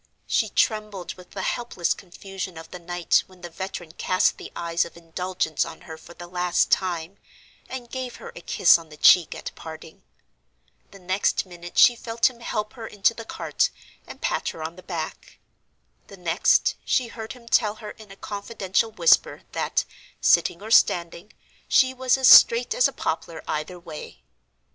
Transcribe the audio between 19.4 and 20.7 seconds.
that, sitting